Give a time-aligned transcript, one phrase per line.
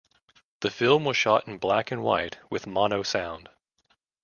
[0.61, 3.49] The film was shot in black and white with mono sound.